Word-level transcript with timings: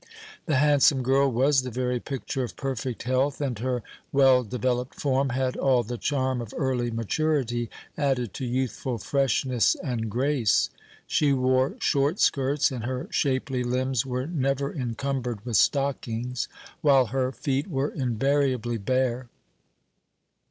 The 0.47 0.55
handsome 0.55 1.03
girl 1.03 1.31
was 1.31 1.61
the 1.61 1.69
very 1.69 1.99
picture 1.99 2.43
of 2.43 2.55
perfect 2.55 3.03
health, 3.03 3.39
and 3.39 3.59
her 3.59 3.83
well 4.11 4.43
developed 4.43 4.95
form 4.99 5.29
had 5.29 5.55
all 5.55 5.83
the 5.83 5.99
charm 5.99 6.41
of 6.41 6.55
early 6.57 6.89
maturity, 6.89 7.69
added 7.95 8.33
to 8.33 8.43
youthful 8.47 8.97
freshness 8.97 9.75
and 9.75 10.09
grace. 10.09 10.71
She 11.05 11.33
wore 11.33 11.75
short 11.79 12.19
skirts, 12.19 12.71
and 12.71 12.83
her 12.85 13.09
shapely 13.11 13.63
limbs 13.63 14.03
were 14.03 14.25
never 14.25 14.73
encumbered 14.73 15.45
with 15.45 15.57
stockings, 15.57 16.47
while 16.81 17.05
her 17.13 17.31
feet 17.31 17.67
were 17.67 17.89
invariably 17.89 18.79
bare. 18.79 19.29